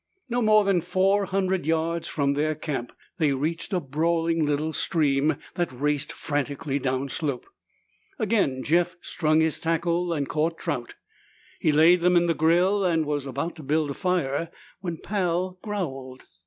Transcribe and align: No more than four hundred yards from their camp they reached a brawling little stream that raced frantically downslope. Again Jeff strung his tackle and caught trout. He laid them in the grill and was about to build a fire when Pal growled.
No 0.27 0.41
more 0.41 0.63
than 0.65 0.81
four 0.81 1.25
hundred 1.25 1.67
yards 1.67 2.07
from 2.07 2.33
their 2.33 2.55
camp 2.55 2.91
they 3.19 3.33
reached 3.33 3.71
a 3.71 3.79
brawling 3.79 4.43
little 4.43 4.73
stream 4.73 5.35
that 5.53 5.71
raced 5.71 6.11
frantically 6.11 6.79
downslope. 6.79 7.43
Again 8.17 8.63
Jeff 8.63 8.95
strung 9.03 9.41
his 9.41 9.59
tackle 9.59 10.11
and 10.11 10.27
caught 10.27 10.57
trout. 10.57 10.95
He 11.59 11.71
laid 11.71 12.01
them 12.01 12.15
in 12.15 12.25
the 12.25 12.33
grill 12.33 12.83
and 12.83 13.05
was 13.05 13.27
about 13.27 13.55
to 13.57 13.61
build 13.61 13.91
a 13.91 13.93
fire 13.93 14.49
when 14.79 14.97
Pal 14.97 15.59
growled. 15.61 16.23